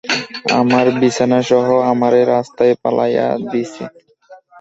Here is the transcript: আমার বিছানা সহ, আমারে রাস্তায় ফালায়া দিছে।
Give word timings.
আমার 0.59 0.85
বিছানা 0.99 1.39
সহ, 1.49 1.67
আমারে 1.91 2.21
রাস্তায় 2.25 2.73
ফালায়া 2.81 3.27
দিছে। 3.51 3.83